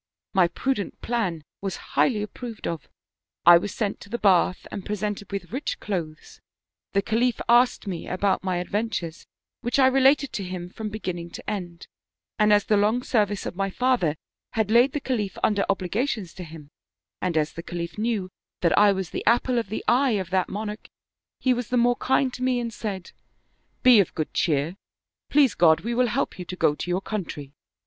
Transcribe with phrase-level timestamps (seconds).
[0.33, 2.89] "My prudent plan was highly approved of;
[3.45, 6.41] I was sent to the bath and presented with rich clothes;
[6.93, 9.27] the Khalif asked me about my adventures,
[9.61, 11.85] which I related to him from beginning to end;
[12.39, 14.15] and as the long service of my father
[14.53, 16.71] had laid the Khalif under obligations to him,
[17.21, 18.31] and as the Khalif knew
[18.61, 20.89] that I was the apple of the eye of that monarch,
[21.39, 23.11] he was the more kind to me and said:
[23.47, 24.77] * Be of good cheer!
[25.29, 27.53] Please God, we will help you to go to your country.'